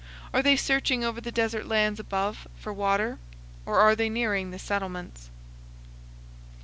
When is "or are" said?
3.67-3.95